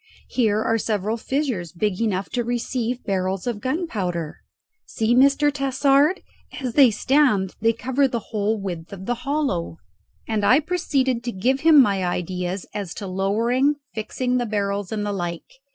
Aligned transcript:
Here 0.29 0.59
are 0.63 0.79
several 0.79 1.15
fissures 1.15 1.71
big 1.71 2.01
enough 2.01 2.31
to 2.31 2.43
receive 2.43 3.03
barrels 3.03 3.45
of 3.45 3.61
gunpowder. 3.61 4.37
See, 4.87 5.13
Mr. 5.15 5.51
Tassard, 5.53 6.23
as 6.59 6.73
they 6.73 6.89
stand 6.89 7.55
they 7.61 7.71
cover 7.71 8.07
the 8.07 8.29
whole 8.33 8.59
width 8.59 8.91
of 8.91 9.05
the 9.05 9.13
hollow." 9.13 9.77
And 10.27 10.43
I 10.43 10.59
proceeded 10.59 11.23
to 11.25 11.31
give 11.31 11.59
him 11.59 11.79
my 11.79 12.03
ideas 12.03 12.65
as 12.73 12.95
to 12.95 13.05
lowering, 13.05 13.75
fixing 13.93 14.37
the 14.37 14.47
barrels, 14.47 14.91
and 14.91 15.05
the 15.05 15.13
like. 15.13 15.59